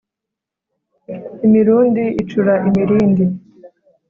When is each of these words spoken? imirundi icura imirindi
imirundi 1.45 2.03
icura 2.21 2.53
imirindi 2.67 3.23